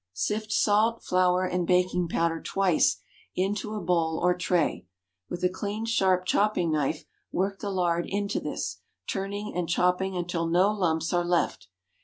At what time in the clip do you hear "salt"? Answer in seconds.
0.51-1.03